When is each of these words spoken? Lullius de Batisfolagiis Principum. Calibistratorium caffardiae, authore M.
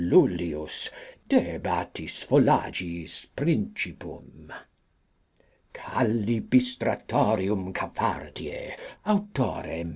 Lullius 0.09 0.89
de 1.29 1.59
Batisfolagiis 1.59 3.27
Principum. 3.35 4.51
Calibistratorium 5.73 7.71
caffardiae, 7.71 8.75
authore 9.05 9.67
M. 9.69 9.89